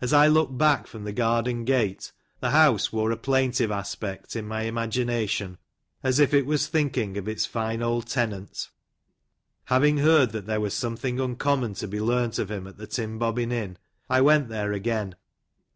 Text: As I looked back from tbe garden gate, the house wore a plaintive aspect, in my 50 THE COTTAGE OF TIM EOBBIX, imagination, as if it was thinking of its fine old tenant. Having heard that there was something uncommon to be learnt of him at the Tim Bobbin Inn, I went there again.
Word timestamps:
As 0.00 0.12
I 0.12 0.28
looked 0.28 0.56
back 0.56 0.86
from 0.86 1.04
tbe 1.04 1.16
garden 1.16 1.64
gate, 1.64 2.12
the 2.38 2.50
house 2.50 2.92
wore 2.92 3.10
a 3.10 3.16
plaintive 3.16 3.72
aspect, 3.72 4.36
in 4.36 4.46
my 4.46 4.60
50 4.60 4.70
THE 4.70 4.74
COTTAGE 4.74 4.76
OF 4.76 4.78
TIM 4.78 4.78
EOBBIX, 4.78 4.96
imagination, 5.12 5.58
as 6.04 6.18
if 6.20 6.32
it 6.32 6.46
was 6.46 6.68
thinking 6.68 7.16
of 7.18 7.26
its 7.26 7.44
fine 7.44 7.82
old 7.82 8.06
tenant. 8.06 8.70
Having 9.64 9.96
heard 9.98 10.30
that 10.30 10.46
there 10.46 10.60
was 10.60 10.74
something 10.74 11.18
uncommon 11.18 11.74
to 11.74 11.88
be 11.88 12.00
learnt 12.00 12.38
of 12.38 12.52
him 12.52 12.68
at 12.68 12.76
the 12.76 12.86
Tim 12.86 13.18
Bobbin 13.18 13.50
Inn, 13.50 13.76
I 14.08 14.20
went 14.20 14.48
there 14.48 14.72
again. 14.72 15.16